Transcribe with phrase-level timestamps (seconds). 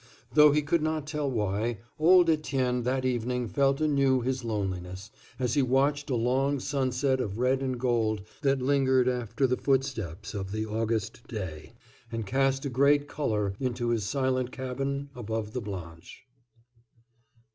[0.33, 5.53] Though he could not tell why, old Etienne that evening felt anew his loneliness, as
[5.53, 10.51] he watched a long sunset of red and gold that lingered after the footsteps of
[10.51, 11.73] the August day,
[12.11, 16.23] and cast a great color into his silent cabin above the Blanche.